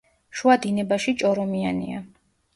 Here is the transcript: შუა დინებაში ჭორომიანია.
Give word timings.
შუა 0.39 0.55
დინებაში 0.63 1.13
ჭორომიანია. 1.21 2.03